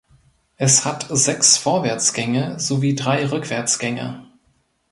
Es 0.57 0.83
hat 0.83 1.05
sechs 1.11 1.57
Vorwärtsgänge 1.57 2.59
sowie 2.59 2.95
drei 2.95 3.23
Rückwärtsgänge. 3.23 4.25